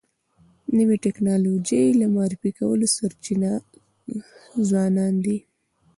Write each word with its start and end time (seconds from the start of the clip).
د 0.03 0.03
نوې 0.77 0.95
ټکنالوژی 1.05 1.83
د 1.99 2.01
معرفي 2.15 2.51
کولو 2.59 2.85
سرچینه 2.95 3.51
ځوانان 4.69 5.13
دي. 5.25 5.37